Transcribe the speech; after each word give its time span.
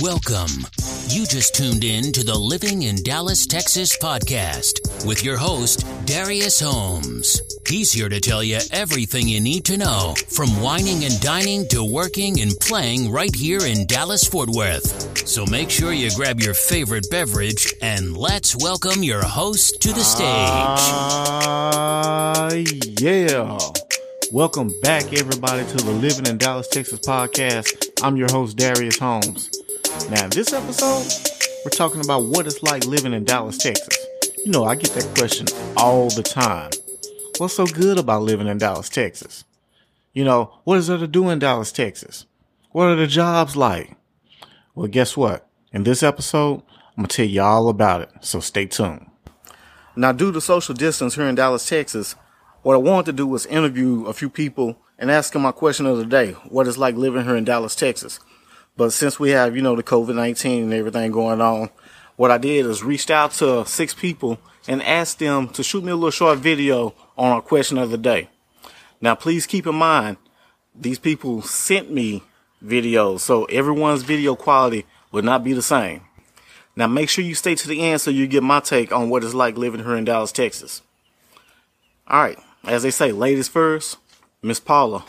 Welcome. 0.00 0.64
You 1.08 1.26
just 1.26 1.56
tuned 1.56 1.82
in 1.82 2.12
to 2.12 2.22
the 2.22 2.38
Living 2.38 2.82
in 2.82 3.02
Dallas, 3.02 3.46
Texas 3.46 3.98
podcast 3.98 5.04
with 5.04 5.24
your 5.24 5.36
host, 5.36 5.84
Darius 6.06 6.60
Holmes. 6.60 7.40
He's 7.66 7.90
here 7.90 8.08
to 8.08 8.20
tell 8.20 8.44
you 8.44 8.60
everything 8.70 9.26
you 9.26 9.40
need 9.40 9.64
to 9.64 9.76
know 9.76 10.14
from 10.28 10.62
wining 10.62 11.04
and 11.04 11.20
dining 11.20 11.66
to 11.68 11.82
working 11.82 12.40
and 12.40 12.52
playing 12.60 13.10
right 13.10 13.34
here 13.34 13.66
in 13.66 13.86
Dallas, 13.86 14.22
Fort 14.22 14.50
Worth. 14.50 15.26
So 15.26 15.44
make 15.46 15.68
sure 15.68 15.92
you 15.92 16.10
grab 16.14 16.38
your 16.38 16.54
favorite 16.54 17.10
beverage 17.10 17.74
and 17.82 18.16
let's 18.16 18.54
welcome 18.54 19.02
your 19.02 19.24
host 19.24 19.80
to 19.82 19.88
the 19.88 20.04
stage. 20.04 20.78
Uh, 21.48 22.50
yeah. 23.00 23.58
Welcome 24.30 24.72
back, 24.82 25.12
everybody, 25.14 25.64
to 25.66 25.76
the 25.78 25.90
Living 25.90 26.26
in 26.26 26.38
Dallas, 26.38 26.68
Texas 26.68 27.00
podcast. 27.00 27.88
I'm 28.02 28.16
your 28.16 28.30
host, 28.30 28.58
Darius 28.58 28.98
Holmes. 28.98 29.57
Now, 30.06 30.24
in 30.24 30.30
this 30.30 30.54
episode, 30.54 31.04
we're 31.64 31.70
talking 31.70 32.00
about 32.02 32.22
what 32.24 32.46
it's 32.46 32.62
like 32.62 32.86
living 32.86 33.12
in 33.12 33.24
Dallas, 33.24 33.58
Texas. 33.58 34.06
You 34.44 34.52
know, 34.52 34.64
I 34.64 34.74
get 34.74 34.92
that 34.92 35.14
question 35.18 35.46
all 35.76 36.08
the 36.08 36.22
time. 36.22 36.70
What's 37.36 37.54
so 37.54 37.66
good 37.66 37.98
about 37.98 38.22
living 38.22 38.46
in 38.46 38.56
Dallas, 38.56 38.88
Texas? 38.88 39.44
You 40.14 40.24
know, 40.24 40.54
what 40.64 40.78
is 40.78 40.86
there 40.86 40.96
to 40.96 41.06
do 41.06 41.28
in 41.28 41.40
Dallas, 41.40 41.72
Texas? 41.72 42.24
What 42.70 42.84
are 42.84 42.96
the 42.96 43.06
jobs 43.06 43.54
like? 43.54 43.96
Well, 44.74 44.86
guess 44.88 45.14
what? 45.14 45.46
In 45.72 45.82
this 45.82 46.02
episode, 46.02 46.62
I'm 46.96 47.02
going 47.02 47.08
to 47.08 47.16
tell 47.16 47.26
you 47.26 47.42
all 47.42 47.68
about 47.68 48.00
it, 48.00 48.10
so 48.20 48.40
stay 48.40 48.64
tuned. 48.64 49.10
Now, 49.94 50.12
due 50.12 50.32
to 50.32 50.40
social 50.40 50.74
distance 50.74 51.16
here 51.16 51.26
in 51.26 51.34
Dallas, 51.34 51.68
Texas, 51.68 52.14
what 52.62 52.74
I 52.74 52.78
wanted 52.78 53.06
to 53.06 53.12
do 53.12 53.26
was 53.26 53.46
interview 53.46 54.06
a 54.06 54.14
few 54.14 54.30
people 54.30 54.78
and 54.98 55.10
ask 55.10 55.32
them 55.32 55.42
my 55.42 55.52
question 55.52 55.86
of 55.86 55.98
the 55.98 56.06
day 56.06 56.32
what 56.48 56.66
it's 56.66 56.78
like 56.78 56.94
living 56.94 57.24
here 57.24 57.36
in 57.36 57.44
Dallas, 57.44 57.74
Texas. 57.74 58.20
But 58.78 58.92
since 58.92 59.18
we 59.18 59.30
have, 59.30 59.56
you 59.56 59.62
know, 59.62 59.74
the 59.74 59.82
COVID 59.82 60.14
19 60.14 60.62
and 60.62 60.72
everything 60.72 61.10
going 61.10 61.40
on, 61.40 61.70
what 62.14 62.30
I 62.30 62.38
did 62.38 62.64
is 62.64 62.84
reached 62.84 63.10
out 63.10 63.32
to 63.32 63.66
six 63.66 63.92
people 63.92 64.38
and 64.68 64.80
asked 64.84 65.18
them 65.18 65.48
to 65.48 65.64
shoot 65.64 65.82
me 65.82 65.90
a 65.90 65.96
little 65.96 66.12
short 66.12 66.38
video 66.38 66.94
on 67.16 67.32
our 67.32 67.42
question 67.42 67.76
of 67.76 67.90
the 67.90 67.98
day. 67.98 68.30
Now, 69.00 69.16
please 69.16 69.46
keep 69.46 69.66
in 69.66 69.74
mind, 69.74 70.16
these 70.76 71.00
people 71.00 71.42
sent 71.42 71.90
me 71.90 72.22
videos, 72.64 73.18
so 73.20 73.46
everyone's 73.46 74.04
video 74.04 74.36
quality 74.36 74.86
would 75.10 75.24
not 75.24 75.42
be 75.42 75.54
the 75.54 75.62
same. 75.62 76.02
Now, 76.76 76.86
make 76.86 77.08
sure 77.08 77.24
you 77.24 77.34
stay 77.34 77.56
to 77.56 77.66
the 77.66 77.82
end 77.82 78.00
so 78.00 78.12
you 78.12 78.28
get 78.28 78.44
my 78.44 78.60
take 78.60 78.92
on 78.92 79.10
what 79.10 79.24
it's 79.24 79.34
like 79.34 79.58
living 79.58 79.82
here 79.82 79.96
in 79.96 80.04
Dallas, 80.04 80.30
Texas. 80.30 80.82
All 82.06 82.22
right, 82.22 82.38
as 82.62 82.84
they 82.84 82.92
say, 82.92 83.10
ladies 83.10 83.48
first, 83.48 83.96
Miss 84.40 84.60
Paula, 84.60 85.04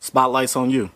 spotlight's 0.00 0.56
on 0.56 0.70
you. 0.70 0.90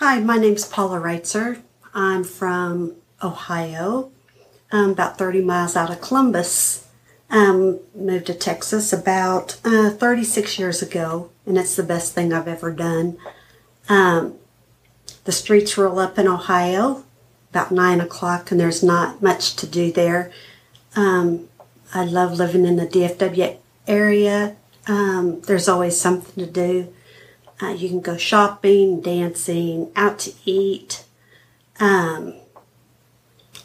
Hi, 0.00 0.18
my 0.18 0.38
name's 0.38 0.66
Paula 0.66 0.98
Reitzer. 0.98 1.60
I'm 1.92 2.24
from 2.24 2.94
Ohio, 3.22 4.10
um, 4.72 4.92
about 4.92 5.18
30 5.18 5.42
miles 5.42 5.76
out 5.76 5.90
of 5.90 6.00
Columbus. 6.00 6.88
Um, 7.28 7.80
moved 7.94 8.28
to 8.28 8.34
Texas 8.34 8.94
about 8.94 9.60
uh, 9.62 9.90
36 9.90 10.58
years 10.58 10.80
ago, 10.80 11.28
and 11.44 11.58
it's 11.58 11.76
the 11.76 11.82
best 11.82 12.14
thing 12.14 12.32
I've 12.32 12.48
ever 12.48 12.72
done. 12.72 13.18
Um, 13.90 14.38
the 15.24 15.32
streets 15.32 15.76
roll 15.76 15.98
up 15.98 16.18
in 16.18 16.26
Ohio 16.26 17.04
about 17.50 17.70
9 17.70 18.00
o'clock, 18.00 18.50
and 18.50 18.58
there's 18.58 18.82
not 18.82 19.20
much 19.20 19.54
to 19.56 19.66
do 19.66 19.92
there. 19.92 20.32
Um, 20.96 21.50
I 21.92 22.06
love 22.06 22.38
living 22.38 22.64
in 22.64 22.76
the 22.76 22.86
DFW 22.86 23.58
area. 23.86 24.56
Um, 24.88 25.42
there's 25.42 25.68
always 25.68 26.00
something 26.00 26.42
to 26.42 26.50
do. 26.50 26.90
Uh, 27.60 27.68
you 27.68 27.88
can 27.88 28.00
go 28.00 28.16
shopping, 28.16 29.00
dancing, 29.00 29.90
out 29.94 30.18
to 30.20 30.32
eat. 30.44 31.04
Um, 31.78 32.34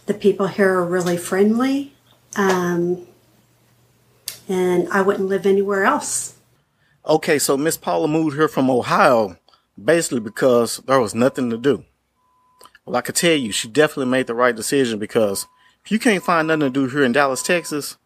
the 0.06 0.14
people 0.14 0.48
here 0.48 0.74
are 0.74 0.86
really 0.86 1.18
friendly. 1.18 1.94
Um, 2.36 3.08
and 4.48 4.88
I 4.90 5.02
wouldn't 5.02 5.30
live 5.30 5.46
anywhere 5.46 5.86
else. 5.86 6.36
Okay, 7.06 7.40
so 7.40 7.56
Miss 7.56 7.78
Paula 7.78 8.08
moved 8.08 8.36
here 8.36 8.48
from 8.48 8.70
Ohio 8.70 9.38
basically 9.82 10.20
because 10.20 10.78
there 10.88 11.00
was 11.00 11.14
nothing 11.14 11.50
to 11.50 11.58
do. 11.58 11.84
Well, 12.86 12.96
I 12.96 13.02
could 13.02 13.16
tell 13.16 13.36
you, 13.36 13.52
she 13.52 13.68
definitely 13.68 14.12
made 14.12 14.28
the 14.28 14.34
right 14.34 14.56
decision 14.56 15.00
because 15.00 15.48
if 15.84 15.92
you 15.92 16.00
can't 16.00 16.24
find 16.24 16.48
nothing 16.48 16.62
to 16.62 16.70
do 16.70 16.88
here 16.88 17.04
in 17.04 17.12
Dallas, 17.12 17.42
Texas, 17.42 17.98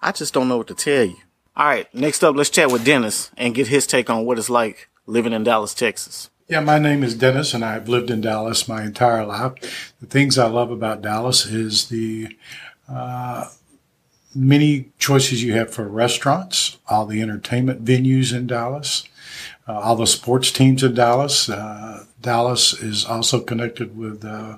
I 0.00 0.12
just 0.12 0.34
don't 0.34 0.48
know 0.48 0.58
what 0.58 0.68
to 0.68 0.74
tell 0.74 1.04
you. 1.04 1.16
All 1.56 1.66
right, 1.66 1.94
next 1.94 2.24
up, 2.24 2.34
let's 2.34 2.50
chat 2.50 2.72
with 2.72 2.84
Dennis 2.84 3.30
and 3.36 3.54
get 3.54 3.68
his 3.68 3.86
take 3.86 4.08
on 4.08 4.24
what 4.24 4.38
it's 4.38 4.50
like 4.50 4.88
living 5.06 5.32
in 5.32 5.44
Dallas, 5.44 5.74
Texas. 5.74 6.30
Yeah, 6.48 6.60
my 6.60 6.78
name 6.78 7.02
is 7.02 7.14
Dennis, 7.14 7.54
and 7.54 7.64
I've 7.64 7.88
lived 7.88 8.10
in 8.10 8.20
Dallas 8.20 8.68
my 8.68 8.82
entire 8.82 9.24
life. 9.24 9.94
The 10.00 10.06
things 10.06 10.36
I 10.36 10.48
love 10.48 10.70
about 10.70 11.02
Dallas 11.02 11.46
is 11.46 11.88
the 11.88 12.36
uh, 12.88 13.46
many 14.34 14.92
choices 14.98 15.42
you 15.42 15.54
have 15.54 15.72
for 15.72 15.88
restaurants, 15.88 16.78
all 16.88 17.06
the 17.06 17.22
entertainment 17.22 17.84
venues 17.84 18.34
in 18.34 18.46
Dallas, 18.46 19.04
uh, 19.68 19.78
all 19.78 19.96
the 19.96 20.06
sports 20.06 20.50
teams 20.50 20.82
in 20.82 20.94
Dallas. 20.94 21.48
Uh, 21.48 22.04
Dallas 22.20 22.74
is 22.74 23.04
also 23.04 23.40
connected 23.40 23.96
with 23.96 24.24
uh, 24.24 24.56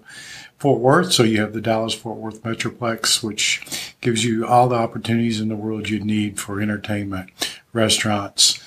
Fort 0.58 0.80
Worth, 0.80 1.12
so 1.12 1.22
you 1.22 1.40
have 1.40 1.52
the 1.52 1.60
Dallas 1.60 1.94
Fort 1.94 2.18
Worth 2.18 2.42
Metroplex, 2.42 3.22
which 3.22 3.62
gives 4.00 4.24
you 4.24 4.46
all 4.46 4.68
the 4.68 4.76
opportunities 4.76 5.40
in 5.40 5.48
the 5.48 5.56
world 5.56 5.90
you 5.90 6.00
need 6.00 6.40
for 6.40 6.60
entertainment, 6.60 7.30
restaurants, 7.72 8.63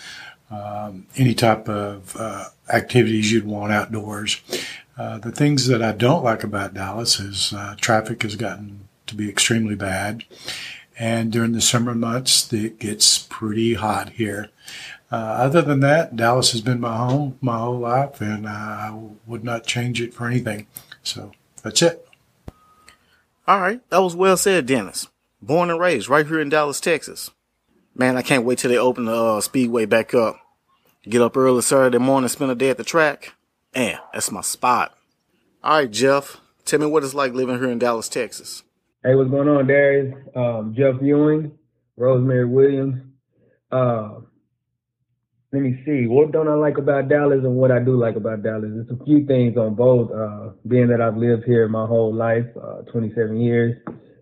um, 0.49 1.07
any 1.15 1.33
type 1.33 1.67
of 1.67 2.15
uh, 2.17 2.45
activities 2.71 3.31
you'd 3.31 3.45
want 3.45 3.71
outdoors. 3.71 4.41
Uh, 4.97 5.19
the 5.19 5.31
things 5.31 5.67
that 5.67 5.81
I 5.81 5.91
don't 5.91 6.23
like 6.23 6.43
about 6.43 6.73
Dallas 6.73 7.19
is 7.19 7.53
uh, 7.53 7.75
traffic 7.79 8.23
has 8.23 8.35
gotten 8.35 8.87
to 9.05 9.15
be 9.15 9.29
extremely 9.29 9.75
bad. 9.75 10.23
And 10.97 11.31
during 11.31 11.51
the 11.51 11.61
summer 11.61 11.93
months, 11.93 12.51
it 12.51 12.79
gets 12.79 13.19
pretty 13.19 13.75
hot 13.75 14.09
here. 14.09 14.49
Uh, 15.11 15.15
other 15.15 15.61
than 15.61 15.79
that, 15.81 16.15
Dallas 16.15 16.51
has 16.51 16.61
been 16.61 16.81
my 16.81 16.97
home 16.97 17.37
my 17.39 17.57
whole 17.57 17.79
life, 17.79 18.19
and 18.19 18.47
I 18.47 18.97
would 19.25 19.43
not 19.43 19.65
change 19.65 20.01
it 20.01 20.13
for 20.13 20.27
anything. 20.27 20.67
So 21.03 21.31
that's 21.61 21.81
it. 21.81 22.07
All 23.47 23.61
right, 23.61 23.79
that 23.89 23.99
was 23.99 24.15
well 24.15 24.35
said, 24.35 24.65
Dennis. 24.65 25.07
Born 25.41 25.69
and 25.69 25.79
raised 25.79 26.09
right 26.09 26.27
here 26.27 26.41
in 26.41 26.49
Dallas, 26.49 26.81
Texas. 26.81 27.29
Man, 27.99 28.15
I 28.15 28.21
can't 28.21 28.45
wait 28.45 28.59
till 28.59 28.69
they 28.69 28.77
open 28.77 29.05
the 29.05 29.15
uh, 29.15 29.41
speedway 29.41 29.87
back 29.87 30.13
up. 30.13 30.39
Get 31.09 31.19
up 31.19 31.35
early 31.35 31.63
Saturday 31.63 31.97
morning, 31.97 32.27
spend 32.29 32.51
a 32.51 32.55
day 32.55 32.69
at 32.69 32.77
the 32.77 32.83
track. 32.83 33.33
Man, 33.75 33.97
that's 34.13 34.31
my 34.31 34.41
spot. 34.41 34.95
All 35.63 35.79
right, 35.79 35.89
Jeff, 35.89 36.39
tell 36.63 36.79
me 36.79 36.85
what 36.85 37.03
it's 37.03 37.15
like 37.15 37.33
living 37.33 37.57
here 37.57 37.71
in 37.71 37.79
Dallas, 37.79 38.07
Texas. 38.07 38.61
Hey, 39.03 39.15
what's 39.15 39.31
going 39.31 39.47
on, 39.47 39.65
Darius? 39.65 40.13
Um, 40.35 40.75
Jeff 40.77 41.01
Ewing, 41.01 41.57
Rosemary 41.95 42.45
Williams. 42.45 43.01
Uh, 43.71 44.19
let 45.51 45.63
me 45.63 45.81
see. 45.83 46.05
What 46.05 46.31
don't 46.31 46.47
I 46.47 46.53
like 46.53 46.77
about 46.77 47.09
Dallas 47.09 47.39
and 47.41 47.55
what 47.55 47.71
I 47.71 47.79
do 47.79 47.97
like 47.97 48.15
about 48.15 48.43
Dallas? 48.43 48.69
There's 48.75 48.99
a 49.01 49.03
few 49.05 49.25
things 49.25 49.57
on 49.57 49.73
both. 49.73 50.11
Uh, 50.11 50.51
being 50.67 50.89
that 50.89 51.01
I've 51.01 51.17
lived 51.17 51.45
here 51.45 51.67
my 51.67 51.87
whole 51.87 52.13
life, 52.13 52.45
uh, 52.61 52.83
27 52.91 53.41
years. 53.41 53.75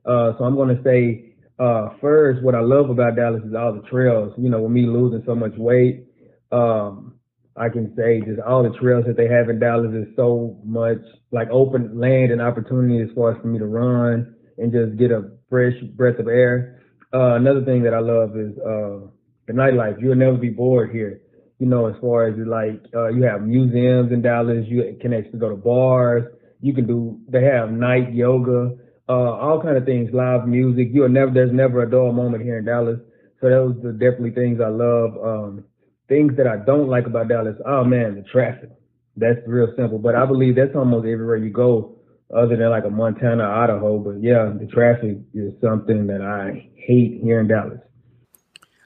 Uh, 0.05 0.31
so 0.37 0.45
I'm 0.45 0.55
going 0.55 0.77
to 0.77 0.81
say 0.81 1.24
uh, 1.59 1.89
first, 2.01 2.43
what 2.43 2.55
I 2.55 2.61
love 2.61 2.89
about 2.89 3.15
Dallas 3.15 3.43
is 3.43 3.53
all 3.55 3.73
the 3.73 3.87
trails. 3.89 4.33
You 4.37 4.49
know, 4.49 4.61
with 4.61 4.71
me 4.71 4.85
losing 4.85 5.23
so 5.25 5.35
much 5.35 5.53
weight, 5.57 6.07
um, 6.51 7.15
I 7.55 7.69
can 7.69 7.95
say 7.95 8.19
just 8.21 8.41
all 8.41 8.63
the 8.63 8.77
trails 8.77 9.05
that 9.07 9.15
they 9.15 9.27
have 9.29 9.49
in 9.49 9.59
Dallas 9.59 9.93
is 9.93 10.13
so 10.15 10.59
much 10.65 10.99
like 11.31 11.47
open 11.51 11.97
land 11.97 12.31
and 12.31 12.41
opportunity 12.41 13.01
as 13.01 13.09
far 13.15 13.31
as 13.33 13.41
for 13.41 13.47
me 13.47 13.59
to 13.59 13.65
run 13.65 14.35
and 14.57 14.71
just 14.71 14.97
get 14.97 15.11
a 15.11 15.31
fresh 15.49 15.73
breath 15.95 16.19
of 16.19 16.27
air. 16.27 16.81
Uh, 17.13 17.35
another 17.35 17.63
thing 17.63 17.83
that 17.83 17.93
I 17.93 17.99
love 17.99 18.35
is 18.35 18.57
uh, 18.59 19.07
the 19.47 19.53
nightlife. 19.53 20.01
You'll 20.01 20.15
never 20.15 20.37
be 20.37 20.49
bored 20.49 20.91
here. 20.91 21.21
You 21.59 21.67
know, 21.67 21.87
as 21.87 21.95
far 22.01 22.27
as 22.27 22.35
like 22.45 22.83
uh, 22.93 23.07
you 23.07 23.23
have 23.23 23.43
museums 23.43 24.11
in 24.11 24.21
Dallas, 24.21 24.65
you 24.67 24.97
can 25.01 25.13
actually 25.13 25.39
go 25.39 25.49
to 25.49 25.55
bars. 25.55 26.23
You 26.59 26.73
can 26.73 26.85
do. 26.85 27.19
They 27.29 27.43
have 27.43 27.71
night 27.71 28.13
yoga, 28.13 28.75
uh, 29.07 29.13
all 29.13 29.61
kind 29.61 29.77
of 29.77 29.85
things, 29.85 30.09
live 30.13 30.47
music. 30.47 30.89
You'll 30.91 31.09
never. 31.09 31.31
There's 31.31 31.53
never 31.53 31.83
a 31.83 31.89
dull 31.89 32.11
moment 32.11 32.43
here 32.43 32.57
in 32.57 32.65
Dallas. 32.65 32.99
So 33.41 33.49
those 33.49 33.85
are 33.85 33.91
definitely 33.91 34.31
things 34.31 34.59
I 34.59 34.69
love. 34.69 35.17
Um, 35.23 35.63
things 36.07 36.35
that 36.37 36.47
I 36.47 36.57
don't 36.57 36.89
like 36.89 37.05
about 37.05 37.27
Dallas. 37.27 37.55
Oh 37.65 37.83
man, 37.83 38.15
the 38.15 38.23
traffic. 38.23 38.69
That's 39.17 39.39
real 39.47 39.71
simple. 39.77 39.99
But 39.99 40.15
I 40.15 40.25
believe 40.25 40.55
that's 40.55 40.75
almost 40.75 41.05
everywhere 41.05 41.37
you 41.37 41.51
go, 41.51 41.97
other 42.35 42.57
than 42.57 42.69
like 42.69 42.85
a 42.85 42.89
Montana, 42.89 43.43
Idaho. 43.43 43.99
But 43.99 44.21
yeah, 44.21 44.51
the 44.57 44.67
traffic 44.67 45.17
is 45.33 45.53
something 45.61 46.07
that 46.07 46.21
I 46.21 46.69
hate 46.75 47.21
here 47.21 47.39
in 47.39 47.47
Dallas. 47.47 47.79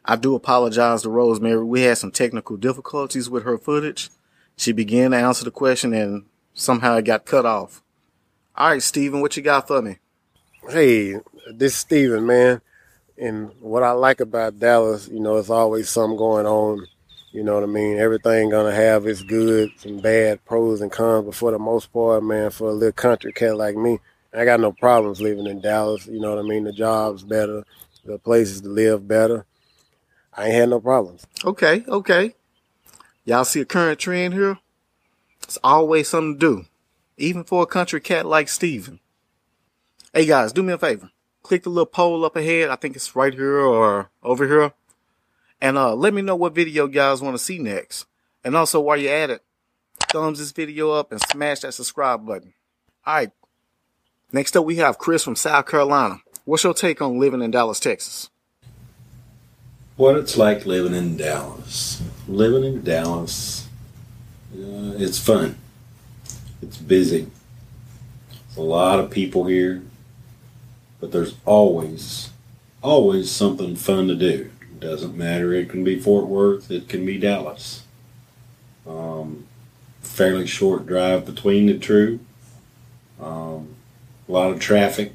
I 0.06 0.16
do 0.16 0.36
apologize 0.36 1.04
to 1.04 1.10
Rosemary. 1.10 1.64
We 1.64 1.82
had 1.82 1.98
some 1.98 2.12
technical 2.12 2.58
difficulties 2.58 3.30
with 3.30 3.44
her 3.44 3.58
footage. 3.58 4.10
She 4.58 4.72
began 4.72 5.12
to 5.12 5.18
answer 5.18 5.46
the 5.46 5.52
question 5.52 5.94
and 5.94 6.26
somehow 6.54 6.98
it 6.98 7.06
got 7.06 7.26
cut 7.26 7.46
off. 7.46 7.82
All 8.56 8.72
right, 8.72 8.82
Steven, 8.82 9.22
what 9.22 9.38
you 9.38 9.44
got 9.44 9.68
for 9.68 9.82
me? 9.82 9.98
Hey, 10.70 11.16
this 11.52 11.74
is 11.74 11.80
Steven, 11.80 12.28
man. 12.28 12.62
And 13.18 13.50
what 13.60 13.82
I 13.82 13.90
like 13.94 14.20
about 14.20 14.60
Dallas, 14.60 15.08
you 15.08 15.20
know, 15.20 15.38
it's 15.38 15.50
always 15.50 15.90
something 15.90 16.16
going 16.16 16.46
on. 16.46 16.86
You 17.32 17.44
know 17.44 17.56
what 17.56 17.64
I 17.64 17.66
mean? 17.66 17.98
Everything 17.98 18.52
gonna 18.52 18.72
have 18.72 19.08
its 19.08 19.24
good 19.24 19.72
and 19.84 20.00
bad 20.00 20.46
pros 20.46 20.82
and 20.82 20.92
cons, 20.92 21.26
but 21.26 21.34
for 21.34 21.50
the 21.50 21.58
most 21.58 21.92
part, 21.92 22.24
man, 22.24 22.52
for 22.52 22.70
a 22.70 22.74
little 22.74 22.92
country 22.92 23.34
cat 23.34 23.58
like 23.58 23.78
me, 23.78 23.98
I 24.32 24.46
got 24.46 24.60
no 24.60 24.72
problems 24.72 25.20
living 25.20 25.48
in 25.48 25.60
Dallas. 25.60 26.06
You 26.06 26.20
know 26.20 26.36
what 26.36 26.46
I 26.46 26.48
mean? 26.48 26.66
The 26.66 26.72
job's 26.72 27.24
better, 27.24 27.64
the 28.06 28.20
places 28.20 28.62
to 28.62 28.70
live 28.70 29.08
better. 29.08 29.48
I 30.38 30.46
ain't 30.46 30.54
had 30.54 30.70
no 30.70 30.80
problems. 30.80 31.26
Okay, 31.44 31.84
okay. 31.88 32.36
Y'all 33.26 33.44
see 33.44 33.62
a 33.62 33.66
current 33.66 34.00
trend 34.00 34.36
here? 34.36 34.60
It's 35.42 35.58
always 35.64 36.10
something 36.10 36.38
to 36.38 36.40
do, 36.40 36.66
even 37.18 37.44
for 37.44 37.64
a 37.64 37.66
country 37.66 38.02
cat 38.02 38.28
like 38.28 38.50
Steven. 38.50 39.00
Hey 40.12 40.26
guys, 40.26 40.52
do 40.52 40.64
me 40.64 40.74
a 40.74 40.78
favor. 40.80 41.12
Click 41.44 41.62
the 41.62 41.70
little 41.70 41.86
poll 41.86 42.26
up 42.26 42.36
ahead. 42.36 42.70
I 42.70 42.76
think 42.78 42.96
it's 42.96 43.16
right 43.16 43.32
here 43.32 43.60
or 43.60 44.10
over 44.24 44.48
here. 44.48 44.74
And 45.62 45.78
uh, 45.78 45.94
let 45.94 46.16
me 46.16 46.24
know 46.24 46.36
what 46.36 46.56
video 46.56 46.88
you 46.88 46.92
guys 46.92 47.22
want 47.22 47.36
to 47.36 47.44
see 47.44 47.60
next. 47.60 48.08
And 48.44 48.56
also, 48.56 48.80
while 48.80 48.98
you're 48.98 49.14
at 49.14 49.30
it, 49.30 49.44
thumbs 50.12 50.40
this 50.40 50.52
video 50.52 50.90
up 50.92 51.12
and 51.12 51.22
smash 51.22 51.60
that 51.60 51.76
subscribe 51.76 52.26
button. 52.26 52.54
All 53.06 53.14
right. 53.14 53.32
Next 54.32 54.58
up, 54.58 54.66
we 54.66 54.78
have 54.78 54.98
Chris 54.98 55.24
from 55.24 55.36
South 55.36 55.68
Carolina. 55.68 56.22
What's 56.44 56.64
your 56.64 56.74
take 56.74 57.04
on 57.04 57.20
living 57.20 57.44
in 57.44 57.52
Dallas, 57.52 57.80
Texas? 57.80 58.32
What 59.96 60.16
it's 60.16 60.38
like 60.38 60.66
living 60.66 60.96
in 60.96 61.18
Dallas. 61.18 62.02
Living 62.28 62.64
in 62.64 62.84
Dallas, 62.84 63.68
uh, 64.56 64.98
it's 64.98 65.20
fun. 65.20 65.56
It's 66.64 66.78
busy. 66.78 67.28
There's 68.32 68.58
a 68.58 68.62
lot 68.62 69.00
of 69.00 69.12
people 69.12 69.46
here, 69.46 69.84
but 71.00 71.12
there's 71.12 71.36
always, 71.46 72.30
always 72.82 73.32
something 73.32 73.76
fun 73.76 74.08
to 74.08 74.16
do. 74.16 74.52
Doesn't 74.80 75.18
matter. 75.18 75.54
It 75.54 75.70
can 75.70 75.84
be 75.84 76.00
Fort 76.00 76.28
Worth. 76.28 76.72
It 76.72 76.88
can 76.88 77.06
be 77.06 77.18
Dallas. 77.18 77.84
Um, 78.88 79.46
fairly 80.02 80.48
short 80.48 80.86
drive 80.86 81.26
between 81.26 81.66
the 81.66 81.78
two. 81.78 82.20
Um, 83.20 83.76
a 84.28 84.32
lot 84.32 84.52
of 84.52 84.60
traffic. 84.60 85.14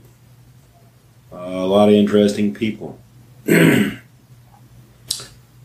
Uh, 1.33 1.37
a 1.37 1.67
lot 1.67 1.89
of 1.89 1.95
interesting 1.95 2.55
people. 2.55 2.99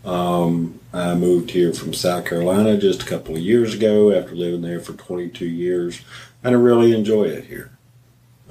um, 0.06 0.80
I 0.94 1.14
moved 1.16 1.52
here 1.52 1.74
from 1.74 1.94
South 1.94 2.26
Carolina 2.26 2.78
just 2.78 3.04
a 3.04 3.06
couple 3.06 3.36
of 3.36 3.42
years 3.42 3.74
ago 3.74 4.12
after 4.12 4.34
living 4.34 4.62
there 4.62 4.80
for 4.80 4.94
22 4.94 5.46
years, 5.46 6.02
and 6.44 6.56
I 6.56 6.58
really 6.58 6.94
enjoy 6.94 7.26
it 7.26 7.46
here. 7.46 7.72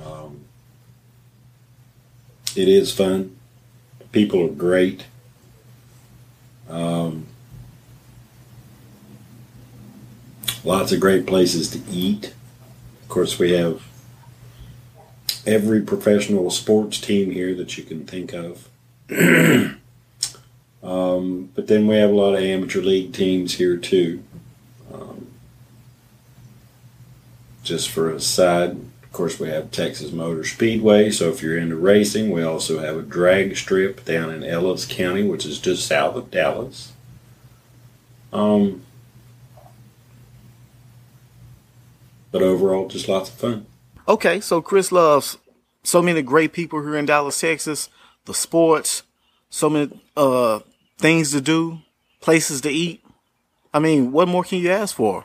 Um, 0.05 0.45
it 2.59 2.69
is 2.69 2.93
fun. 2.93 3.37
People 4.11 4.45
are 4.45 4.49
great. 4.49 5.07
Um, 6.69 7.27
lots 10.65 10.91
of 10.93 11.01
great 11.01 11.27
places 11.27 11.71
to 11.71 11.81
eat. 11.91 12.35
Of 13.03 13.09
course, 13.09 13.39
we 13.39 13.53
have 13.53 13.83
every 15.47 15.81
professional 15.81 16.51
sports 16.51 17.01
team 17.01 17.31
here 17.31 17.55
that 17.55 17.79
you 17.79 17.85
can 17.85 18.05
think 18.05 18.33
of. 18.33 18.69
um, 20.83 21.51
but 21.55 21.69
then 21.69 21.87
we 21.87 21.97
have 21.97 22.11
a 22.11 22.15
lot 22.15 22.35
of 22.35 22.41
amateur 22.41 22.81
league 22.81 23.13
teams 23.13 23.55
here 23.55 23.77
too. 23.77 24.23
Um, 24.93 25.29
just 27.63 27.89
for 27.89 28.11
a 28.11 28.21
side, 28.21 28.79
of 29.09 29.13
course, 29.15 29.41
we 29.41 29.49
have 29.49 29.71
Texas 29.71 30.13
Motor 30.13 30.45
Speedway. 30.45 31.11
So 31.11 31.31
if 31.31 31.43
you're 31.43 31.57
into 31.57 31.77
racing, 31.77 32.31
we 32.31 32.43
also 32.43 32.81
have 32.81 32.97
a 32.97 33.03
drag 33.03 33.57
strip 33.57 34.05
down 34.05 34.31
in 34.31 34.45
Ellis 34.45 34.85
County, 34.85 35.23
which 35.23 35.47
is 35.47 35.59
just 35.59 35.87
south 35.87 36.15
of 36.15 36.31
Dallas. 36.31 36.93
Um, 38.35 38.83
but 42.31 42.43
overall, 42.43 42.87
just 42.87 43.09
lots 43.09 43.31
of 43.31 43.37
fun. 43.37 43.67
Okay, 44.07 44.41
so 44.41 44.61
Chris 44.61 44.93
loves 44.93 45.39
so 45.83 46.03
many 46.03 46.21
great 46.21 46.53
people 46.53 46.83
here 46.83 46.97
in 46.97 47.07
Dallas, 47.07 47.41
Texas, 47.41 47.89
the 48.27 48.35
sports, 48.35 49.05
so 49.49 49.71
many 49.71 50.01
uh 50.19 50.61
things 50.99 51.31
to 51.33 51.41
do, 51.41 51.79
places 52.21 52.61
to 52.61 52.71
eat. 52.71 53.03
I 53.73 53.79
mean, 53.79 54.13
what 54.13 54.29
more 54.29 54.45
can 54.45 54.59
you 54.59 54.71
ask 54.71 54.95
for? 54.95 55.25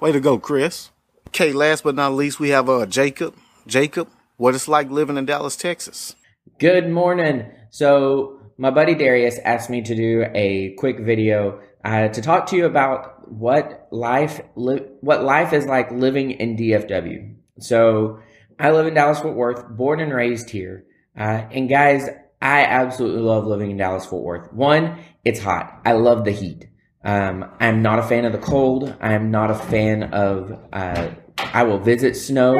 Way 0.00 0.10
to 0.10 0.20
go, 0.20 0.38
Chris. 0.38 0.90
Okay, 1.34 1.52
last 1.52 1.82
but 1.82 1.96
not 1.96 2.12
least, 2.12 2.38
we 2.38 2.50
have 2.50 2.68
uh 2.70 2.86
Jacob. 2.86 3.34
Jacob, 3.66 4.06
what 4.36 4.54
it's 4.54 4.68
like 4.68 4.88
living 4.88 5.16
in 5.16 5.26
Dallas, 5.26 5.56
Texas. 5.56 6.14
Good 6.60 6.88
morning. 6.88 7.50
So 7.70 8.38
my 8.56 8.70
buddy 8.70 8.94
Darius 8.94 9.40
asked 9.44 9.68
me 9.68 9.82
to 9.82 9.96
do 9.96 10.26
a 10.32 10.76
quick 10.78 11.00
video 11.00 11.60
uh, 11.84 12.06
to 12.06 12.22
talk 12.22 12.46
to 12.46 12.56
you 12.56 12.66
about 12.66 13.28
what 13.28 13.88
life 13.90 14.42
li- 14.54 14.86
what 15.00 15.24
life 15.24 15.52
is 15.52 15.66
like 15.66 15.90
living 15.90 16.30
in 16.30 16.56
DFW. 16.56 17.34
So 17.58 18.20
I 18.60 18.70
live 18.70 18.86
in 18.86 18.94
Dallas 18.94 19.18
Fort 19.18 19.34
Worth, 19.34 19.68
born 19.70 19.98
and 19.98 20.14
raised 20.14 20.50
here. 20.50 20.84
Uh, 21.18 21.48
and 21.50 21.68
guys, 21.68 22.08
I 22.40 22.60
absolutely 22.62 23.22
love 23.22 23.44
living 23.44 23.72
in 23.72 23.76
Dallas 23.76 24.06
Fort 24.06 24.22
Worth. 24.22 24.52
One, 24.52 25.00
it's 25.24 25.40
hot. 25.40 25.80
I 25.84 25.94
love 25.94 26.24
the 26.24 26.30
heat. 26.30 26.68
Um, 27.02 27.44
I'm 27.58 27.82
not 27.82 27.98
a 27.98 28.04
fan 28.04 28.24
of 28.24 28.30
the 28.30 28.38
cold. 28.38 28.94
I'm 29.00 29.32
not 29.32 29.50
a 29.50 29.56
fan 29.56 30.04
of. 30.04 30.56
Uh, 30.72 31.08
I 31.54 31.62
will 31.62 31.78
visit 31.78 32.16
snow, 32.16 32.56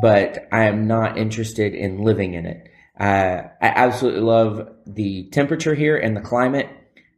but 0.00 0.46
I 0.52 0.64
am 0.64 0.86
not 0.86 1.18
interested 1.18 1.74
in 1.74 2.04
living 2.04 2.34
in 2.34 2.46
it. 2.46 2.68
Uh, 2.98 3.48
I 3.60 3.66
absolutely 3.66 4.20
love 4.20 4.68
the 4.86 5.28
temperature 5.30 5.74
here 5.74 5.96
and 5.96 6.16
the 6.16 6.20
climate. 6.20 6.68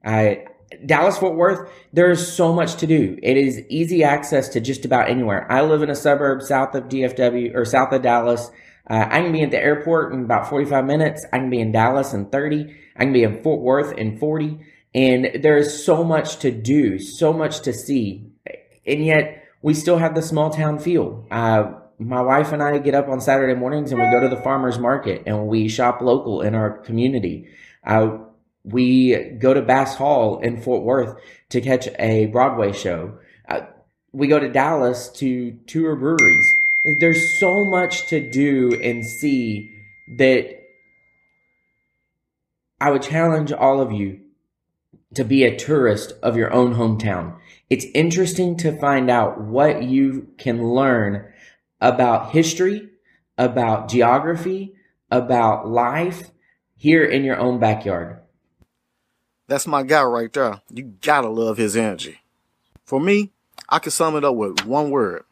I 0.05 0.47
Dallas 0.87 1.19
Fort 1.19 1.37
Worth, 1.37 1.71
there's 1.93 2.33
so 2.33 2.55
much 2.55 2.77
to 2.77 2.87
do. 2.87 3.19
It 3.23 3.37
is 3.37 3.61
easy 3.69 4.03
access 4.03 4.49
to 4.51 4.61
just 4.61 4.85
about 4.85 5.11
anywhere. 5.11 5.51
I 5.51 5.63
live 5.63 5.83
in 5.83 5.91
a 5.91 5.97
suburb 5.97 6.43
south 6.43 6.75
of 6.75 6.85
DFW 6.85 7.55
or 7.55 7.65
south 7.65 7.93
of 7.93 8.03
Dallas. 8.03 8.51
Uh, 8.89 9.07
I 9.11 9.21
can 9.21 9.33
be 9.33 9.43
at 9.43 9.51
the 9.51 9.59
airport 9.59 10.13
in 10.15 10.25
about 10.25 10.49
45 10.49 10.85
minutes. 10.87 11.27
I 11.33 11.39
can 11.39 11.51
be 11.51 11.61
in 11.61 11.73
Dallas 11.73 12.15
in 12.15 12.31
30. 12.31 12.75
I 12.97 13.05
can 13.05 13.13
be 13.13 13.25
in 13.25 13.43
Fort 13.43 13.61
Worth 13.61 13.93
in 13.99 14.19
40. 14.19 14.59
And 14.95 15.43
there 15.43 15.57
is 15.57 15.85
so 15.85 16.03
much 16.03 16.39
to 16.39 16.51
do, 16.51 16.99
so 16.99 17.33
much 17.33 17.61
to 17.63 17.73
see. 17.73 18.33
And 18.87 19.05
yet 19.05 19.40
we 19.62 19.75
still 19.75 19.99
have 19.99 20.15
the 20.15 20.23
small 20.23 20.51
town 20.51 20.79
feel. 20.79 21.25
Uh, 21.31 21.73
my 21.99 22.23
wife 22.23 22.53
and 22.53 22.62
I 22.62 22.79
get 22.79 22.95
up 22.95 23.09
on 23.09 23.21
Saturday 23.21 23.55
mornings 23.55 23.93
and 23.93 24.01
we 24.01 24.11
go 24.11 24.21
to 24.21 24.29
the 24.29 24.41
farmer's 24.43 24.79
market 24.79 25.23
and 25.27 25.49
we 25.49 25.69
shop 25.69 26.01
local 26.01 26.41
in 26.41 26.55
our 26.55 26.79
community. 26.79 27.49
Uh, 27.85 28.19
we 28.65 29.17
go 29.39 29.53
to 29.53 29.61
Bass 29.61 29.97
Hall 29.97 30.41
in 30.41 30.61
Fort 30.61 30.83
Worth 30.83 31.21
to 31.51 31.61
catch 31.61 31.89
a 31.99 32.27
Broadway 32.27 32.73
show. 32.73 33.19
Uh, 33.49 33.62
we 34.12 34.29
go 34.29 34.39
to 34.39 34.49
Dallas 34.49 35.09
to 35.17 35.53
tour 35.67 35.95
breweries. 35.95 36.57
There's 36.99 37.38
so 37.38 37.64
much 37.64 38.07
to 38.07 38.31
do 38.31 38.79
and 38.83 39.05
see 39.05 39.75
that 40.09 40.61
I 42.81 42.90
would 42.90 43.02
challenge 43.02 43.52
all 43.52 43.83
of 43.83 43.93
you 43.93 44.21
to 45.14 45.25
be 45.25 45.45
a 45.45 45.57
tourist 45.57 46.12
of 46.23 46.37
your 46.37 46.52
own 46.52 46.75
hometown. 46.75 47.37
It's 47.69 47.87
interesting 47.95 48.57
to 48.59 48.79
find 48.79 49.11
out 49.11 49.40
what 49.40 49.83
you 49.83 50.29
can 50.38 50.71
learn 50.71 51.26
about 51.81 52.33
history, 52.33 52.88
about 53.37 53.88
geography, 53.88 54.75
about 55.11 55.69
life 55.69 56.31
here 56.76 57.05
in 57.05 57.25
your 57.25 57.38
own 57.38 57.59
backyard. 57.59 58.21
That's 59.49 59.67
my 59.67 59.83
guy 59.83 60.02
right 60.05 60.33
there. 60.33 60.61
You 60.73 60.95
gotta 61.00 61.29
love 61.29 61.57
his 61.57 61.76
energy. 61.76 62.21
For 62.85 63.00
me, 63.00 63.33
I 63.69 63.81
can 63.81 63.90
sum 63.90 64.17
it 64.17 64.25
up 64.25 64.35
with 64.35 64.64
one 64.64 64.90
word. 64.90 65.25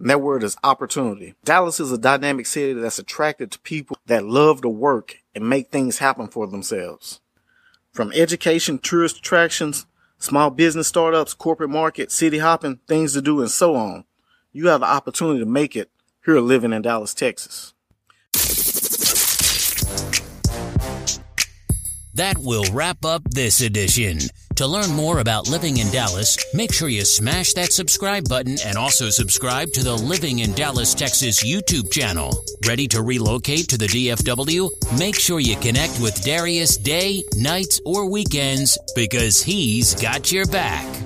And 0.00 0.10
that 0.10 0.20
word 0.20 0.42
is 0.42 0.56
opportunity. 0.64 1.34
Dallas 1.44 1.78
is 1.78 1.92
a 1.92 1.98
dynamic 1.98 2.46
city 2.46 2.72
that's 2.72 2.98
attracted 2.98 3.52
to 3.52 3.60
people 3.60 3.96
that 4.06 4.24
love 4.24 4.60
to 4.62 4.68
work 4.68 5.18
and 5.34 5.48
make 5.48 5.70
things 5.70 5.98
happen 5.98 6.26
for 6.26 6.46
themselves. 6.46 7.20
From 7.94 8.10
education, 8.12 8.80
tourist 8.80 9.18
attractions, 9.18 9.86
small 10.18 10.50
business 10.50 10.88
startups, 10.88 11.32
corporate 11.32 11.70
market, 11.70 12.10
city 12.10 12.38
hopping, 12.38 12.80
things 12.88 13.12
to 13.12 13.22
do, 13.22 13.40
and 13.40 13.48
so 13.48 13.76
on. 13.76 14.04
You 14.52 14.66
have 14.66 14.80
the 14.80 14.86
opportunity 14.86 15.38
to 15.38 15.46
make 15.46 15.76
it 15.76 15.90
here 16.24 16.40
living 16.40 16.72
in 16.72 16.82
Dallas, 16.82 17.14
Texas. 17.14 17.72
That 22.14 22.36
will 22.38 22.64
wrap 22.72 23.04
up 23.04 23.22
this 23.30 23.60
edition. 23.60 24.18
To 24.56 24.68
learn 24.68 24.92
more 24.92 25.18
about 25.18 25.48
living 25.48 25.78
in 25.78 25.90
Dallas, 25.90 26.38
make 26.54 26.72
sure 26.72 26.88
you 26.88 27.04
smash 27.04 27.54
that 27.54 27.72
subscribe 27.72 28.28
button 28.28 28.56
and 28.64 28.78
also 28.78 29.10
subscribe 29.10 29.72
to 29.72 29.82
the 29.82 29.94
Living 29.94 30.38
in 30.38 30.52
Dallas, 30.52 30.94
Texas 30.94 31.42
YouTube 31.42 31.90
channel. 31.90 32.44
Ready 32.64 32.86
to 32.88 33.02
relocate 33.02 33.66
to 33.70 33.78
the 33.78 33.88
DFW? 33.88 34.70
Make 34.96 35.18
sure 35.18 35.40
you 35.40 35.56
connect 35.56 36.00
with 36.00 36.22
Darius 36.22 36.76
day, 36.76 37.24
nights, 37.36 37.80
or 37.84 38.08
weekends 38.08 38.78
because 38.94 39.42
he's 39.42 39.96
got 39.96 40.30
your 40.30 40.46
back. 40.46 41.03